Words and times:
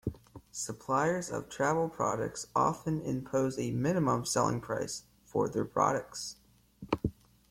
Suppliers 0.51 1.29
of 1.29 1.47
travel 1.47 1.87
products 1.87 2.47
often 2.55 3.01
impose 3.03 3.59
a 3.59 3.69
minimum 3.69 4.25
selling 4.25 4.59
price 4.59 5.03
for 5.25 5.47
their 5.47 5.63
products. 5.63 6.37